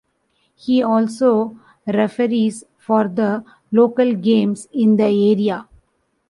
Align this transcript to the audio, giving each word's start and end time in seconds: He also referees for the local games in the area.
He 0.55 0.81
also 0.81 1.59
referees 1.85 2.63
for 2.79 3.07
the 3.07 3.45
local 3.71 4.15
games 4.15 4.67
in 4.73 4.97
the 4.97 5.03
area. 5.31 5.67